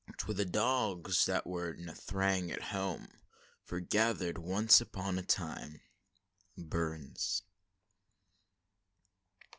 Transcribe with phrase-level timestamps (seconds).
[0.17, 3.07] "Twa dogs, that were na thrang at hame,
[3.63, 5.79] Forgather'd ance upon a time."
[6.57, 7.43] BURNS.